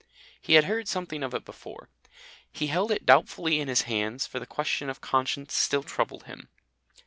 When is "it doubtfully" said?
2.91-3.59